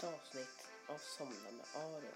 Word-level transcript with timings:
ett 0.00 0.14
avsnitt 0.14 0.70
av 0.88 0.98
Somna 0.98 1.50
med 1.50 1.66
Aron. 1.74 2.14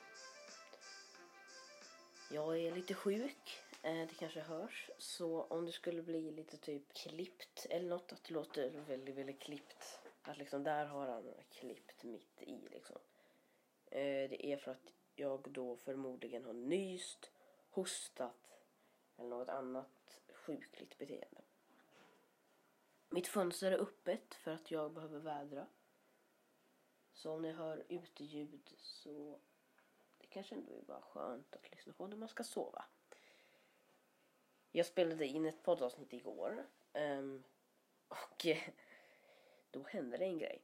Jag 2.30 2.58
är 2.58 2.74
lite 2.74 2.94
sjuk, 2.94 3.62
eh, 3.82 4.08
det 4.08 4.14
kanske 4.18 4.40
hörs, 4.40 4.90
så 4.98 5.42
om 5.42 5.66
det 5.66 5.72
skulle 5.72 6.02
bli 6.02 6.30
lite 6.30 6.56
typ 6.56 6.94
klippt 6.94 7.66
eller 7.70 7.88
något, 7.88 8.12
att 8.12 8.24
det 8.24 8.34
låter 8.34 8.70
väldigt, 8.70 9.14
väldigt 9.14 9.40
klippt, 9.40 9.98
att 10.22 10.38
liksom 10.38 10.62
där 10.62 10.86
har 10.86 11.08
han 11.08 11.34
klippt 11.50 12.02
mitt 12.02 12.42
i 12.42 12.68
liksom. 12.70 12.96
Eh, 13.86 14.30
det 14.30 14.46
är 14.46 14.56
för 14.56 14.70
att 14.70 14.92
jag 15.14 15.50
då 15.50 15.76
förmodligen 15.76 16.44
har 16.44 16.52
nyst, 16.52 17.30
hostat 17.70 18.60
eller 19.18 19.28
något 19.28 19.48
annat 19.48 20.20
sjukligt 20.32 20.98
beteende. 20.98 21.42
Mitt 23.08 23.28
fönster 23.28 23.72
är 23.72 23.78
öppet 23.78 24.34
för 24.34 24.50
att 24.50 24.70
jag 24.70 24.92
behöver 24.92 25.18
vädra. 25.18 25.66
Så 27.14 27.30
om 27.30 27.42
ni 27.42 27.52
hör 27.52 27.84
uteljud 27.88 28.74
så 28.78 29.38
det 30.18 30.26
kanske 30.26 30.54
ändå 30.54 30.72
är 30.72 30.82
bara 30.82 31.00
skönt 31.00 31.56
att 31.56 31.70
lyssna 31.70 31.92
på 31.92 32.06
när 32.06 32.16
man 32.16 32.28
ska 32.28 32.44
sova. 32.44 32.84
Jag 34.72 34.86
spelade 34.86 35.26
in 35.26 35.46
ett 35.46 35.62
poddavsnitt 35.62 36.12
igår 36.12 36.66
um, 36.92 37.44
och 38.08 38.46
då 39.70 39.82
hände 39.82 40.16
det 40.16 40.24
en 40.24 40.38
grej. 40.38 40.62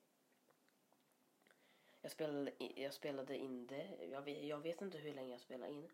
Jag 2.01 2.13
spelade, 2.13 2.53
jag 2.59 2.95
spelade 2.95 3.37
in 3.37 3.67
det, 3.67 4.07
jag 4.11 4.23
vet, 4.23 4.45
jag 4.45 4.59
vet 4.59 4.81
inte 4.81 4.99
hur 4.99 5.15
länge 5.15 5.31
jag 5.31 5.41
spelade 5.41 5.73
in. 5.73 5.91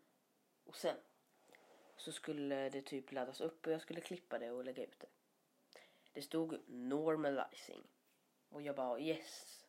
Och 0.63 0.75
sen 0.75 0.97
så 1.97 2.11
skulle 2.11 2.69
det 2.69 2.81
typ 2.81 3.11
laddas 3.11 3.41
upp 3.41 3.65
och 3.65 3.73
jag 3.73 3.81
skulle 3.81 4.01
klippa 4.01 4.39
det 4.39 4.51
och 4.51 4.65
lägga 4.65 4.83
ut 4.83 4.99
det. 4.99 5.09
Det 6.13 6.21
stod 6.21 6.59
normalizing. 6.67 7.83
Och 8.49 8.61
jag 8.61 8.75
bara 8.75 8.99
yes. 8.99 9.66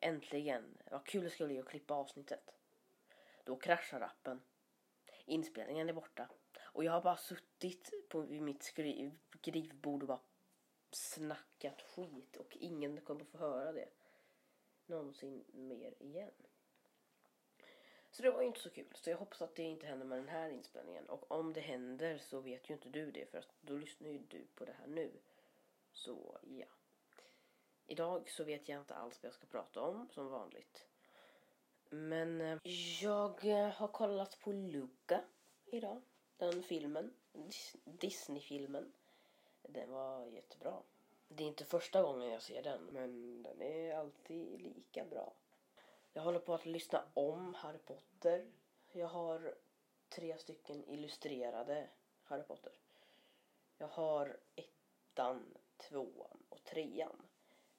Äntligen. 0.00 0.78
Vad 0.90 1.06
kul 1.06 1.24
det 1.24 1.30
ska 1.30 1.46
bli 1.46 1.58
att 1.58 1.68
klippa 1.68 1.94
avsnittet. 1.94 2.54
Då 3.44 3.56
kraschar 3.56 4.00
appen. 4.00 4.42
Inspelningen 5.24 5.88
är 5.88 5.92
borta. 5.92 6.28
Och 6.60 6.84
jag 6.84 6.92
har 6.92 7.02
bara 7.02 7.16
suttit 7.16 8.08
på 8.08 8.22
mitt 8.22 8.62
skriv, 8.62 9.18
skrivbord 9.38 10.02
och 10.02 10.08
bara 10.08 10.20
snackat 10.90 11.82
skit 11.82 12.36
och 12.36 12.56
ingen 12.60 13.00
kommer 13.00 13.24
få 13.24 13.38
höra 13.38 13.72
det 13.72 13.88
någonsin 14.86 15.44
mer 15.52 15.94
igen. 15.98 16.32
Så 18.10 18.22
det 18.22 18.30
var 18.30 18.40
ju 18.40 18.46
inte 18.46 18.60
så 18.60 18.70
kul. 18.70 18.92
Så 18.94 19.10
jag 19.10 19.18
hoppas 19.18 19.42
att 19.42 19.54
det 19.54 19.62
inte 19.62 19.86
händer 19.86 20.06
med 20.06 20.18
den 20.18 20.28
här 20.28 20.50
inspelningen. 20.50 21.08
Och 21.08 21.30
om 21.30 21.52
det 21.52 21.60
händer 21.60 22.18
så 22.18 22.40
vet 22.40 22.70
ju 22.70 22.74
inte 22.74 22.88
du 22.88 23.10
det 23.10 23.30
för 23.30 23.38
att 23.38 23.54
då 23.60 23.76
lyssnar 23.76 24.08
ju 24.08 24.18
du 24.18 24.46
på 24.54 24.64
det 24.64 24.72
här 24.72 24.86
nu. 24.86 25.10
Så 25.92 26.38
ja. 26.42 26.66
Idag 27.90 28.30
så 28.30 28.44
vet 28.44 28.68
jag 28.68 28.80
inte 28.80 28.94
alls 28.94 29.22
vad 29.22 29.28
jag 29.28 29.34
ska 29.34 29.46
prata 29.46 29.80
om 29.80 30.08
som 30.10 30.28
vanligt. 30.28 30.86
Men 31.88 32.40
eh, 32.40 32.58
jag 33.02 33.44
eh, 33.44 33.68
har 33.68 33.88
kollat 33.88 34.38
på 34.40 34.52
Luca 34.52 35.24
idag. 35.66 36.02
Den 36.36 36.62
filmen. 36.62 37.14
Disney-filmen. 37.84 38.92
Den 39.62 39.90
var 39.90 40.26
jättebra. 40.26 40.82
Det 41.28 41.44
är 41.44 41.48
inte 41.48 41.64
första 41.64 42.02
gången 42.02 42.30
jag 42.30 42.42
ser 42.42 42.62
den, 42.62 42.84
men 42.84 43.42
den 43.42 43.62
är 43.62 43.94
alltid 43.94 44.62
lika 44.62 45.04
bra. 45.04 45.32
Jag 46.12 46.22
håller 46.22 46.40
på 46.40 46.54
att 46.54 46.66
lyssna 46.66 47.04
om 47.14 47.54
Harry 47.54 47.78
Potter. 47.78 48.52
Jag 48.92 49.08
har 49.08 49.54
tre 50.08 50.38
stycken 50.38 50.84
illustrerade 50.88 51.88
Harry 52.24 52.42
Potter. 52.42 52.72
Jag 53.78 53.88
har 53.88 54.40
ettan, 54.56 55.58
tvåan 55.76 56.42
och 56.48 56.64
trean. 56.64 57.22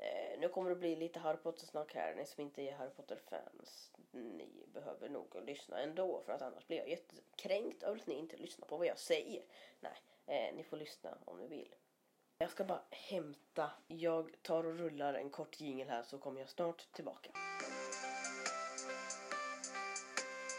Eh, 0.02 0.40
nu 0.40 0.50
kommer 0.50 0.70
det 0.70 0.76
bli 0.76 0.96
lite 0.96 1.20
Harry 1.20 1.38
Potter-snack 1.38 1.94
här. 1.94 2.16
Ni 2.16 2.26
som 2.26 2.42
inte 2.42 2.62
är 2.62 2.72
Harry 2.72 2.90
Potter-fans, 2.90 3.92
ni 4.12 4.66
behöver 4.74 5.10
nog 5.10 5.36
lyssna 5.46 5.82
ändå 5.82 6.22
för 6.22 6.34
att 6.34 6.42
annars 6.42 6.68
blir 6.68 6.78
jag 6.78 6.90
jättekränkt 6.90 7.84
över 7.84 8.00
att 8.00 8.08
ni 8.08 8.16
inte 8.16 8.38
lyssnar 8.38 8.68
på 8.68 8.78
vad 8.78 8.88
jag 8.88 9.00
säger. 9.00 9.44
Nej, 9.80 10.02
eh, 10.26 10.56
ni 10.56 10.64
får 10.64 10.78
lyssna 10.78 11.18
om 11.26 11.38
ni 11.38 11.48
vill. 11.48 11.76
Jag 12.38 12.50
ska 12.50 12.64
bara 12.64 12.84
hämta. 12.90 13.72
Jag 13.88 14.36
tar 14.42 14.64
och 14.64 14.80
rullar 14.80 15.14
en 15.14 15.30
kort 15.30 15.62
jingel 15.62 15.90
här 15.90 16.04
så 16.04 16.18
kommer 16.18 16.40
jag 16.40 16.50
snart 16.50 16.92
tillbaka. 16.92 17.32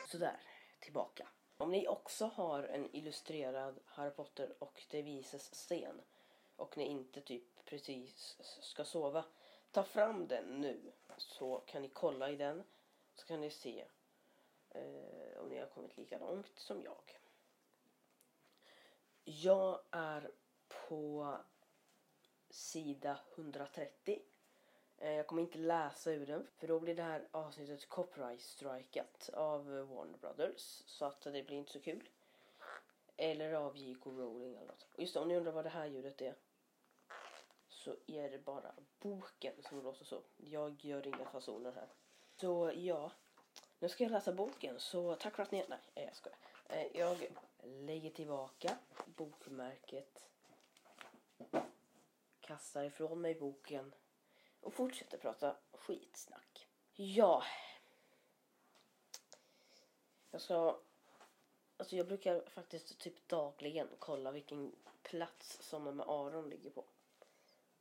Sådär, 0.08 0.40
tillbaka. 0.80 1.28
Om 1.56 1.70
ni 1.70 1.88
också 1.88 2.26
har 2.26 2.62
en 2.62 2.96
illustrerad 2.96 3.80
Harry 3.84 4.10
Potter 4.10 4.54
och 4.58 4.82
det 4.90 5.02
Vises-scen 5.02 6.00
och 6.56 6.76
ni 6.76 6.84
inte 6.84 7.20
typ 7.20 7.64
precis 7.64 8.36
ska 8.60 8.84
sova, 8.84 9.24
ta 9.70 9.82
fram 9.82 10.28
den 10.28 10.60
nu 10.60 10.92
så 11.18 11.58
kan 11.66 11.82
ni 11.82 11.88
kolla 11.88 12.30
i 12.30 12.36
den 12.36 12.64
så 13.14 13.26
kan 13.26 13.40
ni 13.40 13.50
se 13.50 13.84
eh, 14.70 15.40
om 15.40 15.48
ni 15.48 15.58
har 15.58 15.66
kommit 15.66 15.96
lika 15.96 16.18
långt 16.18 16.58
som 16.58 16.82
jag. 16.82 17.18
Jag 19.24 19.80
är 19.90 20.30
på 20.88 21.36
sida 22.50 23.18
130. 23.34 24.22
Eh, 24.98 25.12
jag 25.12 25.26
kommer 25.26 25.42
inte 25.42 25.58
läsa 25.58 26.10
ur 26.12 26.26
den 26.26 26.46
för 26.56 26.68
då 26.68 26.80
blir 26.80 26.94
det 26.94 27.02
här 27.02 27.28
avsnittet 27.30 27.88
copyright-strikat 27.88 29.30
av 29.32 29.66
Warner 29.66 30.18
Brothers 30.18 30.82
så 30.86 31.04
att 31.04 31.20
det 31.20 31.42
blir 31.42 31.56
inte 31.56 31.72
så 31.72 31.80
kul. 31.80 32.08
Eller 33.16 33.52
av 33.52 33.76
J.K. 33.76 34.10
Rowling 34.10 34.56
eller 34.56 34.66
något. 34.66 34.86
Och 34.94 35.00
just 35.00 35.14
det, 35.14 35.20
om 35.20 35.28
ni 35.28 35.36
undrar 35.36 35.52
vad 35.52 35.64
det 35.64 35.70
här 35.70 35.86
ljudet 35.86 36.20
är 36.20 36.34
så 37.68 37.96
är 38.06 38.30
det 38.30 38.38
bara 38.38 38.74
boken 39.00 39.52
som 39.62 39.82
låter 39.82 40.04
så. 40.04 40.22
Jag 40.36 40.84
gör 40.84 41.06
inga 41.06 41.24
fasoner 41.24 41.72
här. 41.72 41.88
Så 42.36 42.72
ja, 42.74 43.12
nu 43.78 43.88
ska 43.88 44.04
jag 44.04 44.10
läsa 44.10 44.32
boken 44.32 44.80
så 44.80 45.14
tack 45.14 45.36
för 45.36 45.42
att 45.42 45.50
ni... 45.50 45.64
Nej, 45.68 45.78
jag 45.94 46.16
skojar. 46.16 46.38
Eh, 46.68 46.86
jag 46.96 47.26
lägger 47.62 48.10
tillbaka 48.10 48.78
bokmärket 49.06 50.24
kastar 52.40 52.84
ifrån 52.84 53.20
mig 53.20 53.34
boken 53.34 53.94
och 54.60 54.74
fortsätter 54.74 55.18
prata 55.18 55.56
skitsnack. 55.72 56.68
Ja. 56.94 57.44
Jag 60.30 60.40
ska... 60.40 60.78
Alltså 61.82 61.96
jag 61.96 62.06
brukar 62.06 62.40
faktiskt 62.46 62.98
typ 62.98 63.28
dagligen 63.28 63.88
kolla 63.98 64.30
vilken 64.30 64.72
plats 65.02 65.58
som 65.62 65.96
med 65.96 66.06
Aron 66.08 66.48
ligger 66.48 66.70
på. 66.70 66.84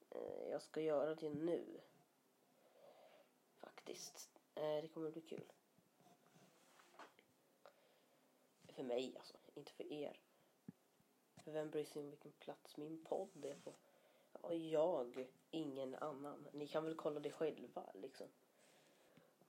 Eh, 0.10 0.50
jag 0.52 0.62
ska 0.62 0.82
göra 0.82 1.16
det 1.16 1.30
nu. 1.30 1.82
Faktiskt. 3.60 4.30
Eh, 4.56 4.82
det 4.82 4.88
kommer 4.94 5.12
bli 5.12 5.22
kul. 5.22 5.52
För 8.68 8.84
mig 8.84 9.14
alltså, 9.18 9.38
inte 9.54 9.72
för 9.72 9.92
er. 9.92 10.20
För 11.44 11.52
vem 11.52 11.70
bryr 11.70 11.86
sig 11.86 12.02
om 12.02 12.10
vilken 12.10 12.32
plats 12.32 12.78
min 12.78 13.04
podd 13.04 13.46
är 13.46 13.56
på? 13.56 13.74
Och 14.32 14.56
jag, 14.56 15.28
ingen 15.52 15.96
annan. 15.96 16.48
Ni 16.52 16.68
kan 16.68 16.86
väl 16.86 16.96
kolla 16.96 17.20
det 17.20 17.32
själva 17.32 17.92
liksom. 17.94 18.28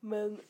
Men 0.00 0.42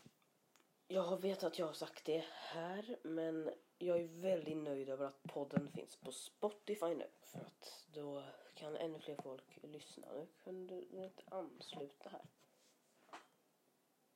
jag 0.88 1.20
vet 1.20 1.42
att 1.42 1.58
jag 1.58 1.66
har 1.66 1.72
sagt 1.72 2.04
det 2.04 2.24
här, 2.30 2.96
men 3.02 3.50
jag 3.86 4.00
är 4.00 4.08
väldigt 4.08 4.56
nöjd 4.56 4.88
över 4.88 5.06
att 5.06 5.22
podden 5.22 5.68
finns 5.72 5.96
på 5.96 6.12
Spotify 6.12 6.94
nu. 6.94 7.06
För 7.22 7.38
att 7.38 7.86
då 7.92 8.22
kan 8.54 8.76
ännu 8.76 8.98
fler 8.98 9.16
folk 9.22 9.58
lyssna. 9.62 10.06
Nu 10.12 10.26
kunde 10.44 10.74
du 10.74 11.04
inte 11.04 11.22
ansluta 11.28 12.08
här. 12.08 12.24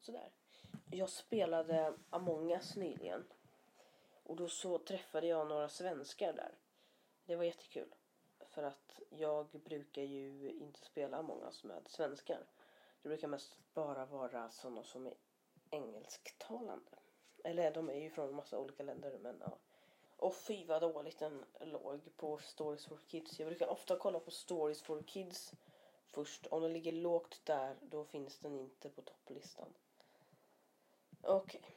Sådär. 0.00 0.30
Jag 0.90 1.10
spelade 1.10 1.94
Among 2.10 2.52
Us 2.52 2.76
nyligen. 2.76 3.24
Och 4.22 4.36
då 4.36 4.48
så 4.48 4.78
träffade 4.78 5.26
jag 5.26 5.46
några 5.48 5.68
svenskar 5.68 6.32
där. 6.32 6.54
Det 7.24 7.36
var 7.36 7.44
jättekul. 7.44 7.94
För 8.48 8.62
att 8.62 9.00
jag 9.10 9.46
brukar 9.46 10.02
ju 10.02 10.50
inte 10.50 10.80
spela 10.80 11.16
Among 11.16 11.42
us 11.42 11.64
med 11.64 11.88
svenskar. 11.88 12.46
Det 13.02 13.08
brukar 13.08 13.28
mest 13.28 13.58
bara 13.74 14.06
vara 14.06 14.50
sådana 14.50 14.82
som 14.82 15.06
är 15.06 15.14
engelsktalande. 15.70 16.90
Eller 17.44 17.70
de 17.70 17.88
är 17.88 18.00
ju 18.00 18.10
från 18.10 18.34
massa 18.34 18.58
olika 18.58 18.82
länder 18.82 19.18
men 19.18 19.36
ja. 19.40 19.58
Och 20.16 20.34
fy 20.34 20.64
vad 20.64 20.82
dåligt 20.82 21.18
den 21.18 21.44
låg 21.60 22.16
på 22.16 22.38
Stories 22.38 22.86
for 22.86 22.98
Kids. 23.06 23.38
Jag 23.38 23.48
brukar 23.48 23.66
ofta 23.66 23.96
kolla 23.96 24.20
på 24.20 24.30
Stories 24.30 24.82
for 24.82 25.02
Kids 25.02 25.52
först. 26.06 26.46
Om 26.46 26.62
den 26.62 26.72
ligger 26.72 26.92
lågt 26.92 27.40
där 27.44 27.76
då 27.82 28.04
finns 28.04 28.38
den 28.38 28.58
inte 28.58 28.90
på 28.90 29.02
topplistan. 29.02 29.74
Okej. 31.22 31.60
Okay. 31.60 31.72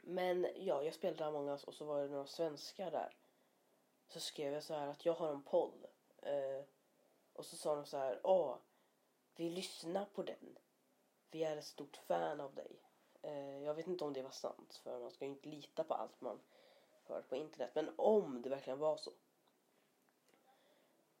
Men 0.00 0.46
ja, 0.56 0.82
jag 0.82 0.94
spelade 0.94 1.26
Among 1.26 1.48
Us 1.48 1.64
och 1.64 1.74
så 1.74 1.84
var 1.84 2.02
det 2.02 2.08
några 2.08 2.26
svenskar 2.26 2.90
där 2.90 3.16
så 4.12 4.20
skrev 4.20 4.52
jag 4.52 4.62
så 4.62 4.74
här 4.74 4.86
att 4.86 5.06
jag 5.06 5.12
har 5.12 5.32
en 5.32 5.42
podd. 5.42 5.86
Eh, 6.22 6.64
och 7.32 7.46
så 7.46 7.56
sa 7.56 7.74
de 7.74 7.86
så 7.86 7.96
här, 7.96 8.20
åh, 8.24 8.56
vi 9.34 9.50
lyssnar 9.50 10.04
på 10.04 10.22
den. 10.22 10.58
Vi 11.30 11.44
är 11.44 11.56
ett 11.56 11.64
stort 11.64 11.96
fan 11.96 12.40
av 12.40 12.54
dig. 12.54 12.80
Eh, 13.22 13.58
jag 13.64 13.74
vet 13.74 13.86
inte 13.86 14.04
om 14.04 14.12
det 14.12 14.22
var 14.22 14.30
sant, 14.30 14.80
för 14.82 14.98
man 14.98 15.10
ska 15.10 15.24
ju 15.24 15.30
inte 15.30 15.48
lita 15.48 15.84
på 15.84 15.94
allt 15.94 16.20
man 16.20 16.40
hör 17.04 17.22
på 17.22 17.36
internet. 17.36 17.70
Men 17.74 17.90
om 17.96 18.42
det 18.42 18.48
verkligen 18.48 18.78
var 18.78 18.96
så, 18.96 19.12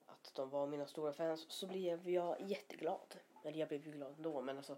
att 0.06 0.34
de 0.34 0.50
var 0.50 0.66
mina 0.66 0.86
stora 0.86 1.12
fans, 1.12 1.46
så 1.48 1.66
blev 1.66 2.08
jag 2.08 2.40
jätteglad. 2.40 3.16
Eller 3.44 3.58
jag 3.58 3.68
blev 3.68 3.86
ju 3.86 3.92
glad 3.92 4.16
ändå. 4.16 4.42
Men 4.42 4.56
alltså 4.56 4.76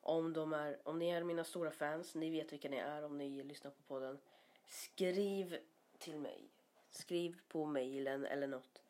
om, 0.00 0.32
de 0.32 0.52
är, 0.52 0.88
om 0.88 0.98
ni 0.98 1.08
är 1.08 1.24
mina 1.24 1.44
stora 1.44 1.70
fans, 1.70 2.14
ni 2.14 2.30
vet 2.30 2.52
vilka 2.52 2.68
ni 2.68 2.76
är 2.76 3.04
om 3.04 3.18
ni 3.18 3.42
lyssnar 3.42 3.70
på 3.70 3.82
podden. 3.82 4.18
Skriv 4.66 5.58
till 5.98 6.18
mig. 6.18 6.50
Skriv 6.90 7.40
på 7.48 7.64
mejlen 7.64 8.26
eller 8.26 8.46
något. 8.46 8.82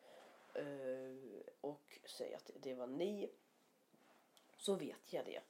Uh, 0.59 1.41
och 1.61 1.99
säg 2.05 2.33
att 2.33 2.51
det 2.55 2.73
var 2.73 2.87
ni. 2.87 3.29
Så 4.57 4.75
vet 4.75 5.13
jag 5.13 5.25
det. 5.25 5.41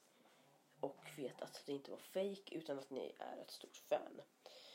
Och 0.79 1.11
vet 1.17 1.41
att 1.41 1.63
det 1.65 1.73
inte 1.73 1.91
var 1.91 1.97
fake 1.97 2.55
utan 2.55 2.79
att 2.79 2.89
ni 2.89 3.15
är 3.19 3.37
ett 3.37 3.51
stort 3.51 3.77
fan. 3.77 4.21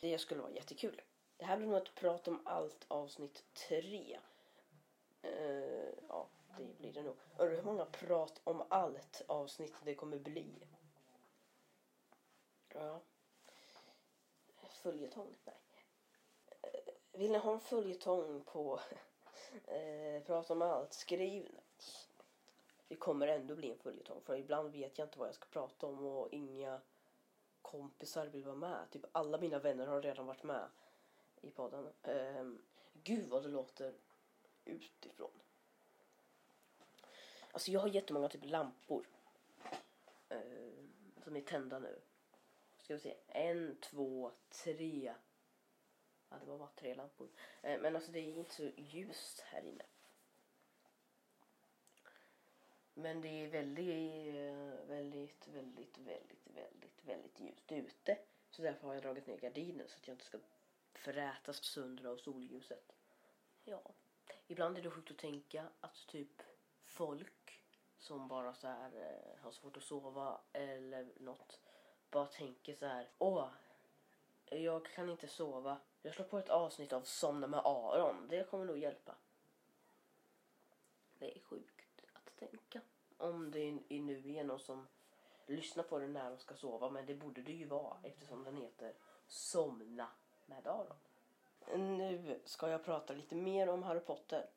Det 0.01 0.19
skulle 0.19 0.41
vara 0.41 0.53
jättekul. 0.53 1.03
Det 1.37 1.45
här 1.45 1.57
blir 1.57 1.67
nog 1.67 1.77
ett 1.77 1.95
prat 1.95 2.29
om 2.29 2.41
allt 2.45 2.85
avsnitt 2.89 3.45
tre. 3.53 4.19
Uh, 5.25 5.95
ja, 6.09 6.29
det 6.59 6.79
blir 6.79 6.93
det 6.93 7.03
nog. 7.03 7.17
Undrar 7.37 7.57
hur 7.57 7.63
många 7.63 7.85
prat 7.85 8.41
om 8.45 8.63
allt 8.69 9.23
avsnitt 9.27 9.75
det 9.85 9.95
kommer 9.95 10.19
bli. 10.19 10.67
Ja. 12.75 13.01
Följetong? 14.69 15.37
Nej. 15.45 15.55
Uh, 16.67 17.19
vill 17.19 17.33
ni 17.33 17.39
ha 17.39 17.53
en 17.53 17.61
följetong 17.61 18.45
på 18.45 18.81
eh, 19.67 20.17
uh, 20.17 20.23
prat 20.23 20.51
om 20.51 20.63
allt? 20.63 20.93
Skriv. 20.93 21.59
Det 22.93 22.97
kommer 22.97 23.27
ändå 23.27 23.55
bli 23.55 23.71
en 23.71 23.79
följetong 23.79 24.21
för 24.21 24.37
ibland 24.37 24.73
vet 24.73 24.99
jag 24.99 25.07
inte 25.07 25.19
vad 25.19 25.29
jag 25.29 25.35
ska 25.35 25.47
prata 25.47 25.87
om 25.87 26.07
och 26.07 26.29
inga 26.33 26.81
kompisar 27.63 28.27
vill 28.27 28.45
vara 28.45 28.57
med. 28.57 28.91
Typ 28.91 29.05
alla 29.13 29.39
mina 29.39 29.59
vänner 29.59 29.87
har 29.87 30.03
redan 30.03 30.27
varit 30.27 30.43
med 30.43 30.69
i 31.41 31.51
podden. 31.51 31.89
Um, 32.03 32.63
gud 32.93 33.29
vad 33.29 33.43
det 33.43 33.49
låter 33.49 33.95
utifrån. 34.65 35.31
Alltså 37.53 37.71
jag 37.71 37.81
har 37.81 37.89
jättemånga 37.89 38.29
typ 38.29 38.45
lampor. 38.45 39.07
Uh, 40.33 40.85
som 41.25 41.37
är 41.37 41.41
tända 41.41 41.79
nu. 41.79 42.01
Ska 42.79 42.95
vi 42.95 43.01
se. 43.01 43.15
En, 43.27 43.77
två, 43.81 44.33
tre. 44.65 45.15
Ja, 46.29 46.37
det 46.41 46.47
var 46.47 46.59
bara 46.59 46.71
tre 46.77 46.95
lampor. 46.95 47.27
Uh, 47.65 47.81
men 47.81 47.97
alltså 47.97 48.13
det 48.13 48.19
är 48.19 48.39
inte 48.39 48.55
så 48.55 48.71
ljust 48.77 49.41
här 49.41 49.63
inne. 49.65 49.85
Men 52.95 53.21
det 53.21 53.29
är 53.29 53.49
väldigt, 53.49 54.35
eh, 54.35 54.89
väldigt, 54.89 55.49
väldigt, 55.49 55.99
väldigt, 55.99 56.47
väldigt, 56.47 57.05
väldigt 57.05 57.41
ljust 57.41 57.73
ute. 57.73 58.19
Så 58.51 58.63
därför 58.63 58.87
har 58.87 58.95
jag 58.95 59.03
dragit 59.03 59.27
ner 59.27 59.37
gardinen 59.37 59.89
så 59.89 59.97
att 59.97 60.09
jag 60.09 60.15
inte 60.15 60.25
ska 60.25 60.39
frätas 60.93 61.65
sönder 61.65 62.05
av 62.05 62.17
solljuset. 62.17 62.93
Ja, 63.65 63.83
ibland 64.47 64.79
är 64.79 64.83
det 64.83 64.91
sjukt 64.91 65.11
att 65.11 65.19
tänka 65.19 65.69
att 65.81 66.07
typ 66.07 66.43
folk 66.85 67.61
som 67.99 68.29
bara 68.29 68.55
så 68.55 68.67
här 68.67 68.91
eh, 68.95 69.43
har 69.43 69.51
svårt 69.53 69.77
att 69.77 69.83
sova 69.83 70.41
eller 70.53 71.13
något 71.17 71.61
bara 72.11 72.27
tänker 72.27 72.75
så 72.75 72.87
här. 72.87 73.09
Åh, 73.19 73.49
jag 74.47 74.87
kan 74.87 75.11
inte 75.11 75.29
sova. 75.29 75.79
Jag 76.03 76.15
slår 76.15 76.27
på 76.27 76.39
ett 76.39 76.49
avsnitt 76.49 76.93
av 76.93 77.03
Somna 77.03 77.47
med 77.47 77.61
Aron. 77.65 78.29
Det 78.29 78.51
kommer 78.51 78.65
nog 78.65 78.79
hjälpa. 78.79 79.15
Det 81.19 81.37
är 81.37 81.41
sjukt 81.41 81.72
tänka. 82.47 82.81
Om 83.19 83.51
det 83.51 83.61
är 83.89 84.01
nu 84.01 84.35
är 84.35 84.45
någon 84.45 84.61
som 84.61 84.87
lyssnar 85.47 85.85
på 85.85 85.99
den 85.99 86.13
när 86.13 86.31
de 86.31 86.39
ska 86.39 86.55
sova. 86.55 86.91
Men 86.91 87.07
det 87.07 87.15
borde 87.15 87.43
det 87.43 87.53
ju 87.53 87.67
vara 87.67 87.97
eftersom 88.03 88.45
den 88.45 88.57
heter 88.57 88.95
Somna 89.27 90.09
med 90.47 90.67
Aron. 90.67 90.97
Nu 91.77 92.41
ska 92.45 92.69
jag 92.69 92.85
prata 92.85 93.13
lite 93.13 93.35
mer 93.35 93.69
om 93.69 93.83
Harry 93.83 94.01
Potter. 94.01 94.51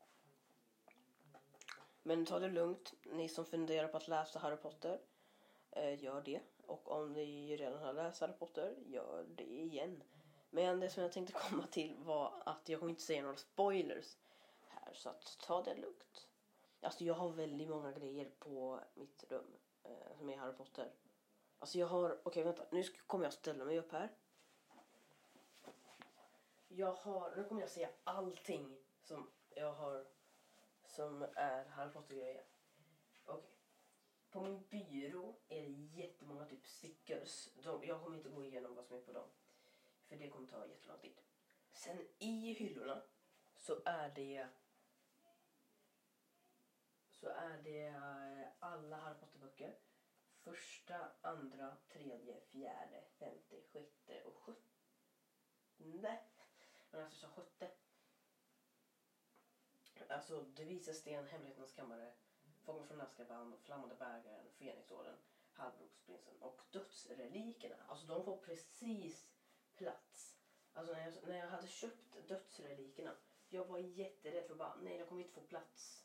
Men 2.03 2.25
ta 2.25 2.39
det 2.39 2.49
lugnt. 2.49 2.93
Ni 3.03 3.29
som 3.29 3.45
funderar 3.45 3.87
på 3.87 3.97
att 3.97 4.07
läsa 4.07 4.39
Harry 4.39 4.57
Potter, 4.57 4.99
eh, 5.71 6.03
gör 6.03 6.21
det. 6.21 6.41
Och 6.67 6.91
om 6.91 7.13
ni 7.13 7.57
redan 7.57 7.81
har 7.81 7.93
läst 7.93 8.21
Harry 8.21 8.33
Potter, 8.33 8.75
gör 8.85 9.25
det 9.35 9.43
igen. 9.43 10.03
Men 10.49 10.79
det 10.79 10.89
som 10.89 11.03
jag 11.03 11.11
tänkte 11.11 11.33
komma 11.33 11.67
till 11.67 11.95
var 11.97 12.33
att 12.45 12.69
jag 12.69 12.79
kommer 12.79 12.89
inte 12.89 13.03
säga 13.03 13.21
några 13.21 13.37
spoilers 13.37 14.17
här. 14.67 14.93
Så 14.93 15.09
att 15.09 15.37
ta 15.41 15.63
det 15.63 15.75
lugnt. 15.75 16.27
Alltså 16.85 17.03
jag 17.03 17.13
har 17.13 17.29
väldigt 17.29 17.69
många 17.69 17.91
grejer 17.91 18.31
på 18.39 18.79
mitt 18.93 19.23
rum 19.29 19.55
eh, 19.83 20.17
som 20.17 20.29
är 20.29 20.37
Harry 20.37 20.53
Potter. 20.53 20.91
Alltså 21.59 21.77
jag 21.77 21.87
har, 21.87 22.11
okej 22.11 22.21
okay, 22.23 22.43
vänta, 22.43 22.65
nu 22.71 22.83
kommer 22.83 23.23
jag 23.23 23.33
ställa 23.33 23.65
mig 23.65 23.79
upp 23.79 23.91
här. 23.91 24.09
Jag 26.67 26.93
har, 26.93 27.35
nu 27.35 27.43
kommer 27.43 27.61
jag 27.61 27.69
säga 27.69 27.89
allting 28.03 28.77
som 29.03 29.31
jag 29.49 29.73
har 29.73 30.05
som 30.85 31.25
är 31.35 31.65
Harry 31.65 31.91
Potter-grejer. 31.91 32.43
Okej. 33.25 33.35
Okay. 33.35 33.49
På 34.29 34.41
min 34.41 34.63
byrå 34.69 35.35
är 35.49 35.61
det 35.61 36.01
jättemånga 36.01 36.45
typ 36.45 36.67
stickers. 36.67 37.49
De, 37.63 37.83
jag 37.83 38.03
kommer 38.03 38.17
inte 38.17 38.29
gå 38.29 38.43
igenom 38.43 38.75
vad 38.75 38.85
som 38.85 38.97
är 38.97 39.01
på 39.01 39.11
dem. 39.11 39.27
För 40.07 40.15
det 40.15 40.29
kommer 40.29 40.47
ta 40.47 40.67
jättelång 40.67 40.97
tid. 40.99 41.21
Sen 41.73 42.07
i 42.19 42.53
hyllorna 42.53 43.01
så 43.55 43.81
är 43.85 44.09
det 44.09 44.47
så 47.25 47.31
är 47.31 47.57
det 47.63 47.85
eh, 47.87 48.47
alla 48.59 48.97
Harry 48.97 49.15
Potter-böcker. 49.19 49.75
Första, 50.43 51.11
andra, 51.21 51.77
tredje, 51.89 52.39
fjärde, 52.41 53.03
femte, 53.19 53.61
sjätte 53.61 54.23
och 54.23 54.37
sjuttonde. 54.37 56.19
Men 56.91 57.03
alltså 57.03 57.19
så 57.19 57.27
sjätte. 57.27 57.71
Alltså 60.09 60.41
Det 60.41 60.63
visar 60.63 60.93
sten, 60.93 61.27
Hemligheternas 61.27 61.73
kammare, 61.73 62.13
Fången 62.63 62.87
från 62.87 63.01
Azkaban, 63.01 63.57
Flammande 63.57 63.95
bägaren, 63.95 64.49
Fenixorden, 64.49 65.15
Halvblodsprinsen 65.53 66.41
och 66.41 66.61
Dödsrelikerna. 66.71 67.75
Alltså 67.87 68.07
de 68.07 68.25
får 68.25 68.37
precis 68.37 69.29
plats. 69.75 70.37
Alltså 70.73 70.93
när 70.93 71.05
jag, 71.05 71.27
när 71.27 71.37
jag 71.37 71.47
hade 71.47 71.67
köpt 71.67 72.27
Dödsrelikerna, 72.27 73.15
jag 73.49 73.65
var 73.65 73.79
jätterädd 73.79 74.47
för 74.47 74.55
bara 74.55 74.75
nej, 74.75 74.97
de 74.97 75.05
kommer 75.05 75.21
inte 75.21 75.33
få 75.33 75.41
plats. 75.41 76.04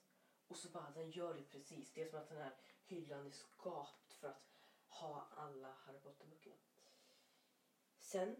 Och 0.50 0.56
så 0.56 0.68
bara, 0.68 0.90
den 0.90 1.10
gör 1.10 1.34
det 1.34 1.42
precis. 1.42 1.92
Det 1.92 2.02
är 2.02 2.10
som 2.10 2.18
att 2.18 2.28
den 2.28 2.38
här 2.38 2.56
hyllan 2.84 3.26
är 3.26 3.30
skapt 3.30 4.12
för 4.12 4.28
att 4.28 4.42
ha 4.88 5.28
alla 5.30 5.72
Harry 5.72 5.98
Potter-böckerna. 5.98 6.56
Sen 7.98 8.36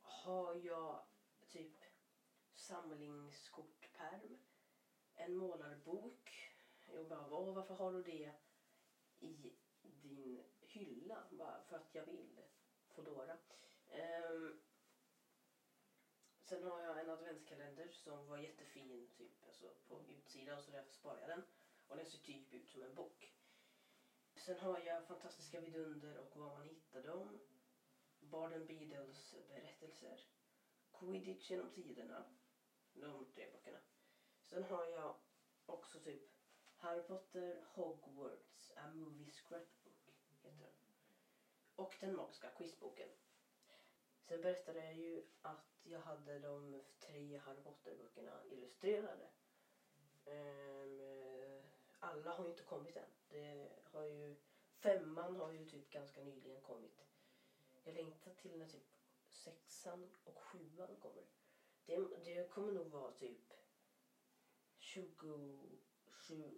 har 0.00 0.54
jag 0.54 1.04
typ 1.48 1.84
samlingskortperm 2.54 4.38
en 5.14 5.36
målarbok. 5.36 6.30
Jag 6.86 7.08
bara, 7.08 7.28
varför 7.52 7.74
har 7.74 7.92
du 7.92 8.02
det 8.02 8.34
i 9.18 9.52
din 9.80 10.44
hylla? 10.60 11.26
Bara 11.30 11.62
för 11.62 11.76
att 11.76 11.94
jag 11.94 12.06
vill. 12.06 12.40
Foodora. 12.88 13.38
Um, 14.32 14.60
sen 16.40 16.64
har 16.64 16.80
jag 16.80 17.00
en 17.00 17.10
adventskalender 17.10 17.88
som 17.88 18.26
var 18.26 18.38
jättefin 18.38 19.10
typ, 19.16 19.39
så 19.60 19.70
på 19.88 20.00
utsidan 20.08 20.62
så 20.62 20.70
därför 20.70 20.92
sparar 20.92 21.20
jag 21.20 21.28
den. 21.28 21.42
Och 21.88 21.96
den 21.96 22.06
ser 22.06 22.18
typ 22.18 22.52
ut 22.52 22.68
som 22.68 22.82
en 22.82 22.94
bok. 22.94 23.34
Sen 24.36 24.58
har 24.58 24.78
jag 24.78 25.06
Fantastiska 25.06 25.60
vidunder 25.60 26.18
och 26.18 26.36
var 26.36 26.58
man 26.58 26.68
hittar 26.68 27.02
dem. 27.02 27.38
Barden 28.20 28.66
Beadles 28.66 29.34
berättelser. 29.48 30.20
Quidditch 30.92 31.50
genom 31.50 31.70
tiderna. 31.70 32.24
De 32.92 33.24
tre 33.24 33.50
böckerna. 33.52 33.78
Sen 34.42 34.64
har 34.64 34.86
jag 34.86 35.16
också 35.66 36.00
typ 36.00 36.22
Harry 36.76 37.02
Potter 37.02 37.64
Hogwarts 37.74 38.72
A 38.76 38.90
Movie 38.94 39.30
Scrapbook 39.30 40.14
heter 40.42 40.50
den. 40.58 40.70
Och 41.76 41.96
den 42.00 42.16
magiska 42.16 42.50
quizboken. 42.50 43.08
Sen 44.22 44.40
berättade 44.40 44.84
jag 44.84 44.94
ju 44.94 45.24
att 45.42 45.80
jag 45.82 46.00
hade 46.00 46.38
de 46.38 46.82
tre 47.00 47.36
Harry 47.38 47.62
Potter-böckerna 47.62 48.44
illustrerade. 48.44 49.28
Um, 50.30 51.62
alla 51.98 52.30
har 52.30 52.44
ju 52.44 52.50
inte 52.50 52.62
kommit 52.62 52.96
än. 52.96 53.10
Det 53.28 53.68
har 53.84 54.04
ju, 54.04 54.36
femman 54.78 55.36
har 55.36 55.52
ju 55.52 55.64
typ 55.64 55.90
ganska 55.90 56.20
nyligen 56.20 56.60
kommit. 56.60 57.04
Jag 57.84 57.94
längtar 57.94 58.30
till 58.30 58.58
när 58.58 58.66
typ 58.66 58.86
sexan 59.28 60.10
och 60.24 60.38
sjuan 60.38 60.96
kommer. 60.96 61.24
Det, 61.86 61.96
det 62.24 62.50
kommer 62.50 62.72
nog 62.72 62.86
vara 62.86 63.12
typ 63.12 63.52
27, 64.78 65.58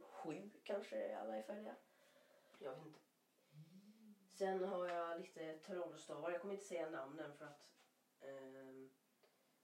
7 0.01 0.51
kanske 0.65 1.19
alla 1.19 1.37
är 1.37 1.43
färdiga. 1.43 1.77
Jag 2.59 2.75
vet 2.75 2.87
inte. 2.87 3.01
Sen 4.27 4.65
har 4.65 4.87
jag 4.87 5.21
lite 5.21 5.59
trollstavar. 5.59 6.31
Jag 6.31 6.41
kommer 6.41 6.55
inte 6.55 6.67
säga 6.67 6.91
namnen 6.91 7.35
för 7.35 7.45
att 7.45 7.69
eh, 8.21 8.89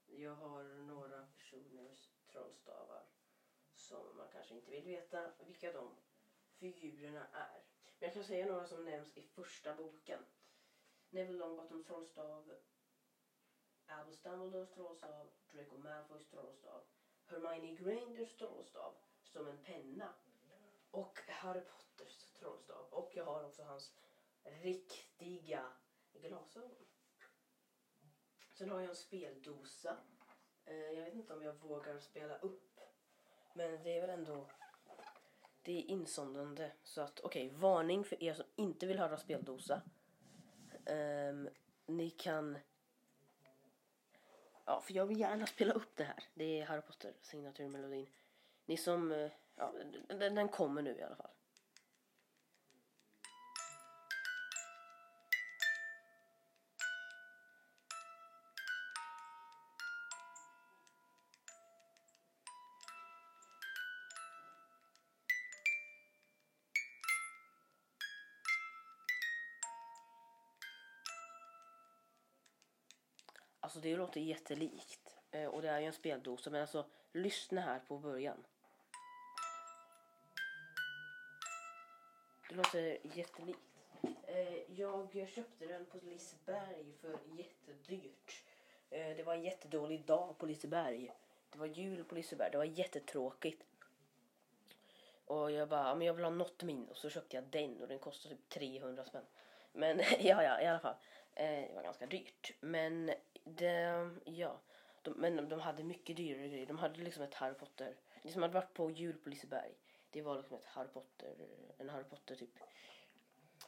jag 0.05 0.35
har 0.35 0.63
några 0.63 1.25
personers 1.37 2.09
trollstavar 2.31 3.03
som 3.89 4.17
man 4.17 4.27
kanske 4.33 4.55
inte 4.55 4.71
vill 4.71 4.83
veta 4.83 5.31
vilka 5.39 5.71
de 5.71 5.95
figurerna 6.59 7.27
är. 7.31 7.63
Men 7.99 8.07
jag 8.07 8.13
kan 8.13 8.23
säga 8.23 8.45
några 8.45 8.67
som 8.67 8.85
nämns 8.85 9.17
i 9.17 9.21
första 9.21 9.75
boken. 9.75 10.25
Neville 11.09 11.37
Longbottoms 11.37 11.85
trollstav, 11.85 12.55
Albus 13.85 14.21
Dumbledores 14.21 14.71
trollstav, 14.71 15.29
Draco 15.51 15.77
Malfoys 15.77 16.27
trollstav, 16.27 16.83
Hermione 17.25 17.75
Grangers 17.75 18.37
trollstav 18.37 18.95
som 19.23 19.47
en 19.47 19.63
penna 19.63 20.13
och 20.91 21.19
Harry 21.27 21.61
Potters 21.61 22.31
trollstav. 22.33 22.85
Och 22.93 23.11
jag 23.13 23.25
har 23.25 23.43
också 23.43 23.63
hans 23.63 23.93
riktiga 24.43 25.73
glasögon. 26.13 26.85
Sen 28.53 28.69
har 28.69 28.79
jag 28.79 28.89
en 28.89 28.95
speldosa. 28.95 29.97
Eh, 30.65 30.91
jag 30.91 31.05
vet 31.05 31.15
inte 31.15 31.33
om 31.33 31.43
jag 31.43 31.53
vågar 31.53 31.99
spela 31.99 32.37
upp. 32.37 32.79
Men 33.59 33.83
det 33.83 33.97
är 33.97 34.01
väl 34.01 34.09
ändå... 34.09 34.45
Det 35.61 35.71
är 35.71 35.81
insondande. 35.81 36.71
Så 36.83 37.01
att, 37.01 37.19
okej, 37.19 37.47
okay, 37.47 37.59
varning 37.59 38.03
för 38.03 38.23
er 38.23 38.33
som 38.33 38.45
inte 38.55 38.85
vill 38.85 38.99
höra 38.99 39.17
speldosa. 39.17 39.81
Um, 40.85 41.49
ni 41.85 42.09
kan... 42.09 42.57
Ja, 44.65 44.81
för 44.81 44.93
jag 44.93 45.05
vill 45.05 45.19
gärna 45.19 45.45
spela 45.45 45.73
upp 45.73 45.95
det 45.95 46.03
här. 46.03 46.23
Det 46.33 46.59
är 46.59 46.65
Harry 46.65 46.81
Potter 46.81 47.13
signaturmelodin. 47.21 48.09
Ni 48.65 48.77
som... 48.77 49.11
Eh, 49.11 49.31
ja, 49.55 49.73
den, 50.07 50.35
den 50.35 50.49
kommer 50.49 50.81
nu 50.81 50.97
i 50.97 51.03
alla 51.03 51.15
fall. 51.15 51.31
Alltså 73.69 73.79
det 73.79 73.95
låter 73.95 74.21
jättelikt. 74.21 75.17
Eh, 75.31 75.45
och 75.45 75.61
det 75.61 75.69
är 75.69 75.79
ju 75.79 75.85
en 75.85 75.93
speldosa. 75.93 76.49
Men 76.49 76.61
alltså 76.61 76.85
lyssna 77.13 77.61
här 77.61 77.79
på 77.79 77.97
början. 77.97 78.43
Det 82.49 82.55
låter 82.55 82.97
jättelikt. 83.15 83.59
Eh, 84.27 84.79
jag 84.79 85.29
köpte 85.29 85.65
den 85.65 85.85
på 85.85 85.97
Liseberg 85.97 86.93
för 87.01 87.19
jättedyrt. 87.37 88.43
Eh, 88.89 89.15
det 89.15 89.23
var 89.23 89.33
en 89.33 89.43
jättedålig 89.43 90.05
dag 90.05 90.37
på 90.37 90.45
Liseberg. 90.45 91.11
Det 91.49 91.59
var 91.59 91.65
jul 91.65 92.03
på 92.03 92.15
Liseberg. 92.15 92.51
Det 92.51 92.57
var 92.57 92.65
jättetråkigt. 92.65 93.63
Och 95.25 95.51
jag 95.51 95.69
bara, 95.69 95.95
men 95.95 96.07
jag 96.07 96.13
vill 96.13 96.25
ha 96.25 96.31
något 96.31 96.63
min 96.63 96.87
Och 96.87 96.97
så 96.97 97.09
köpte 97.09 97.35
jag 97.35 97.43
den 97.43 97.81
och 97.81 97.87
den 97.87 97.99
kostade 97.99 98.35
typ 98.35 98.49
300 98.49 99.05
spänn. 99.05 99.25
Men 99.71 99.99
ja, 100.19 100.43
ja, 100.43 100.61
i 100.61 100.65
alla 100.65 100.79
fall. 100.79 100.95
Eh, 101.35 101.67
det 101.67 101.71
var 101.75 101.83
ganska 101.83 102.05
dyrt. 102.05 102.51
Men 102.59 103.11
det, 103.43 104.09
ja. 104.25 104.59
De, 105.01 105.09
men 105.11 105.49
de 105.49 105.59
hade 105.59 105.83
mycket 105.83 106.17
dyrare 106.17 106.47
grejer. 106.47 106.65
De 106.65 106.77
hade 106.77 107.01
liksom 107.01 107.23
ett 107.23 107.33
Harry 107.33 107.53
Potter. 107.53 107.95
Ni 108.23 108.31
som 108.31 108.41
hade 108.41 108.53
varit 108.53 108.73
på 108.73 108.91
jul 108.91 109.17
på 109.17 109.29
Liseberg. 109.29 109.73
Det 110.11 110.21
var 110.21 110.37
liksom 110.37 110.57
ett 110.57 110.65
Harry 110.65 110.87
Potter, 110.87 111.35
en 111.77 111.89
Harry 111.89 112.03
Potter 112.03 112.35
typ. 112.35 112.59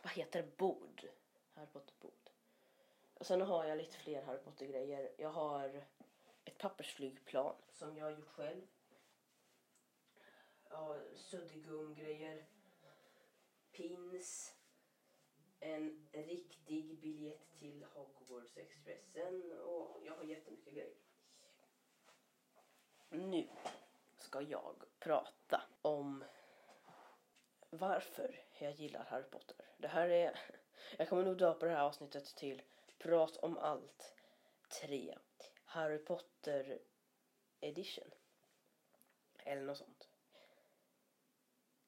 Vad 0.01 0.13
heter 0.13 0.41
det? 0.41 0.57
Bord. 0.57 1.07
Harry 1.53 1.67
Potter 1.67 1.93
bord. 2.01 2.29
Och 3.13 3.25
sen 3.25 3.41
har 3.41 3.65
jag 3.65 3.77
lite 3.77 3.97
fler 3.97 4.21
Harry 4.21 4.39
Potter 4.39 4.65
grejer. 4.65 5.11
Jag 5.17 5.29
har 5.29 5.85
ett 6.45 6.57
pappersflygplan 6.57 7.55
som 7.71 7.97
jag 7.97 8.05
har 8.05 8.11
gjort 8.11 8.29
själv. 8.29 8.61
Ja, 10.69 10.97
suddigum 11.15 11.95
grejer. 11.95 12.45
Pins 13.71 14.55
en 15.61 16.07
riktig 16.11 16.99
biljett 16.99 17.57
till 17.59 17.83
Hogwarts 17.83 18.57
Expressen 18.57 19.51
och 19.51 20.01
jag 20.05 20.15
har 20.15 20.23
jättemycket 20.23 20.73
grejer. 20.73 20.95
Nu 23.09 23.47
ska 24.17 24.41
jag 24.41 24.83
prata 24.99 25.63
om 25.81 26.23
varför 27.69 28.43
jag 28.59 28.71
gillar 28.71 29.03
Harry 29.03 29.23
Potter. 29.23 29.55
Det 29.77 29.87
här 29.87 30.09
är, 30.09 30.39
jag 30.97 31.09
kommer 31.09 31.23
nog 31.23 31.37
döpa 31.37 31.65
det 31.65 31.71
här 31.71 31.83
avsnittet 31.83 32.25
till 32.35 32.61
Prat 32.97 33.37
om 33.37 33.57
allt 33.57 34.15
3 34.81 35.17
Harry 35.65 35.97
Potter 35.97 36.79
edition. 37.59 38.11
Eller 39.37 39.61
något 39.61 39.77
sånt. 39.77 40.09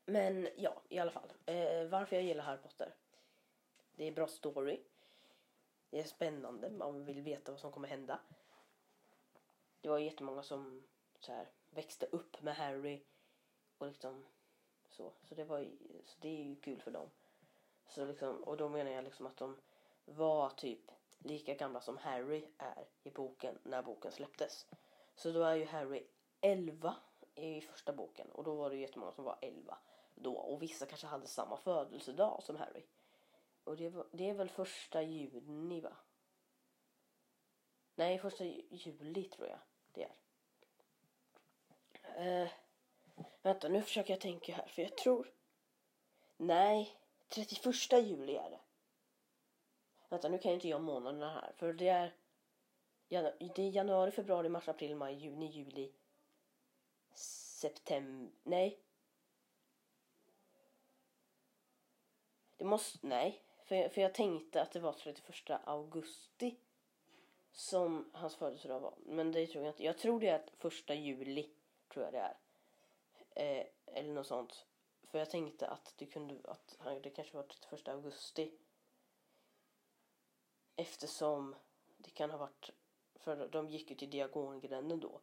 Men 0.06 0.50
ja, 0.58 0.82
i 0.90 1.00
alla 1.00 1.12
fall. 1.12 1.34
Eh, 1.46 1.84
varför 1.84 2.16
jag 2.16 2.26
gillar 2.26 2.44
Harry 2.44 2.62
Potter. 2.62 2.96
Det 3.96 4.08
är 4.08 4.12
bra 4.12 4.28
story. 4.28 4.80
Det 5.90 6.00
är 6.00 6.04
spännande. 6.04 6.70
Man 6.70 7.06
vill 7.06 7.22
veta 7.22 7.52
vad 7.52 7.62
som 7.62 7.72
kommer 7.72 7.88
hända. 7.88 8.20
Det 9.82 9.90
var 9.90 10.00
jättemånga 10.00 10.44
som 10.44 10.84
så 11.20 11.32
här, 11.32 11.48
växte 11.70 12.06
upp 12.06 12.42
med 12.42 12.56
Harry. 12.56 13.02
Och 13.78 13.88
liksom 13.88 14.26
så. 14.90 15.14
Så 15.24 15.36
det, 15.36 15.44
var, 15.44 15.68
så 16.06 16.18
det 16.20 16.30
är 16.30 16.44
ju 16.44 16.56
kul 16.56 16.82
för 16.82 16.92
dem. 16.92 17.10
Så 17.88 18.06
liksom, 18.06 18.44
och 18.44 18.58
då 18.58 18.70
menar 18.70 18.92
jag 18.92 19.04
liksom 19.04 19.26
att 19.26 19.38
de 19.38 19.58
var 20.06 20.50
typ 20.50 20.92
lika 21.18 21.54
gamla 21.54 21.82
som 21.82 21.98
Harry 21.98 22.48
är 22.58 22.86
i 23.04 23.10
boken 23.10 23.60
när 23.64 23.82
boken 23.82 24.12
släpptes. 24.12 24.68
Så 25.16 25.32
då 25.32 25.44
är 25.44 25.56
ju 25.56 25.66
Harry 25.66 26.04
11 26.42 26.96
i 27.36 27.62
första 27.62 27.94
boken 27.94 28.32
och 28.32 28.44
då 28.44 28.56
var 28.56 28.70
det 28.70 28.76
jättemånga 28.76 29.12
som 29.12 29.24
var 29.24 29.38
11 29.42 29.78
då 30.16 30.34
och 30.34 30.62
vissa 30.62 30.86
kanske 30.86 31.08
hade 31.08 31.28
samma 31.28 31.58
födelsedag 31.58 32.44
som 32.44 32.56
Harry. 32.56 32.84
Och 33.64 33.78
det, 33.78 33.90
var, 33.90 34.08
det 34.12 34.30
är 34.30 34.34
väl 34.34 34.50
första 34.50 35.02
juni 35.02 35.82
va? 35.82 35.98
Nej, 37.96 38.20
första 38.20 38.44
juli 38.70 39.24
tror 39.24 39.48
jag 39.48 39.60
det 39.92 40.04
är. 40.04 40.16
Uh, 42.44 42.50
vänta, 43.42 43.70
nu 43.70 43.82
försöker 43.82 44.14
jag 44.14 44.22
tänka 44.22 44.56
här 44.56 44.68
för 44.68 44.82
jag 44.82 44.98
tror... 44.98 45.32
Nej, 46.38 46.98
31 47.28 47.92
juli 47.92 48.36
är 48.36 48.50
det. 48.50 48.60
Vänta, 50.10 50.30
nu 50.30 50.38
kan 50.38 50.52
jag 50.52 50.58
inte 50.58 50.68
jag 50.68 50.82
månaderna 50.82 51.30
här 51.34 51.52
för 51.56 51.74
det 51.74 51.88
är... 51.88 52.14
Det 53.08 53.60
är 53.60 53.70
januari, 53.70 54.12
februari, 54.12 54.50
mars, 54.50 54.68
april, 54.68 54.96
maj, 54.96 55.16
juni, 55.16 55.46
juli, 55.46 55.94
september... 57.14 58.32
Nej. 58.44 58.80
Det 62.58 62.66
måste... 62.66 63.08
Nej. 63.08 63.42
För, 63.64 63.90
för 63.90 64.02
jag 64.02 64.14
tänkte 64.14 64.62
att 64.62 64.72
det 64.72 64.80
var 64.80 64.94
31 64.94 65.62
augusti 65.64 66.56
som 67.52 68.12
hans 68.14 68.36
födelsedag 68.36 68.80
var. 68.80 68.94
Men 69.06 69.32
det 69.32 69.48
tror 69.48 69.64
jag 69.64 69.72
inte. 69.72 69.84
Jag 69.84 69.98
tror 69.98 70.20
det 70.20 70.28
är 70.28 70.44
första 70.58 70.94
juli. 70.94 71.50
Tror 71.94 72.06
jag 72.06 72.14
det 72.14 72.20
är. 72.20 72.38
Eh, 73.36 73.66
eller 73.86 74.14
något 74.14 74.28
sånt. 74.28 74.66
För 75.04 75.20
jag 75.20 75.30
tänkte 75.30 75.68
att 75.68 75.94
det 75.98 76.06
kunde 76.06 76.40
att 76.44 76.78
det 77.04 77.10
kanske 77.10 77.38
var 77.38 77.44
31 77.44 77.88
augusti. 77.88 78.52
Eftersom 80.76 81.56
det 81.98 82.10
kan 82.10 82.32
ha 82.32 82.38
varit 82.38 82.70
för 83.24 83.48
de 83.48 83.70
gick 83.70 83.90
ju 83.90 83.96
till 83.96 84.10
diagongränden 84.10 85.00
då. 85.00 85.20